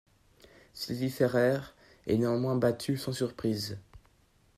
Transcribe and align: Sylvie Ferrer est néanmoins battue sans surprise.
Sylvie 0.73 1.11
Ferrer 1.11 1.59
est 2.07 2.17
néanmoins 2.17 2.55
battue 2.55 2.97
sans 2.97 3.13
surprise. 3.13 3.77